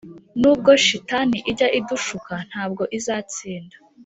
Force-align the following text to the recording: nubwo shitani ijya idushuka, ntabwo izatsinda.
nubwo 0.39 0.69
shitani 0.85 1.37
ijya 1.51 1.67
idushuka, 1.79 2.33
ntabwo 2.49 2.83
izatsinda. 2.97 3.75